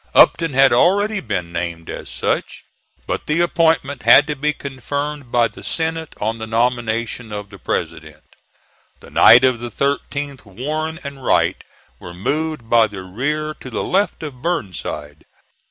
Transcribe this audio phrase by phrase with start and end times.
[0.15, 2.63] Upton had already been named as such,
[3.05, 7.59] but the appointment had to be confirmed by the Senate on the nomination of the
[7.59, 8.23] President.
[8.99, 11.63] The night of the 13th Warren and Wright
[11.99, 15.23] were moved by the rear to the left of Burnside.